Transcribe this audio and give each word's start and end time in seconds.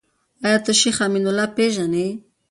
آيا 0.45 0.57
ته 0.65 0.71
شيخ 0.81 0.97
امين 1.05 1.25
الله 1.29 1.45
پېژنې؟ 1.57 2.07